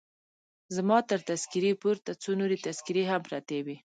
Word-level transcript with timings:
زما 0.75 0.97
تر 1.09 1.19
تذکیرې 1.29 1.73
پورته 1.81 2.11
څو 2.21 2.31
نورې 2.39 2.57
تذکیرې 2.67 3.03
هم 3.07 3.21
پرتې 3.27 3.59
وې. 3.65 3.77